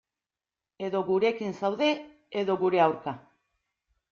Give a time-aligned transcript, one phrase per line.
[0.87, 1.91] Edo gurekin zaude,
[2.45, 3.15] edo gure aurka.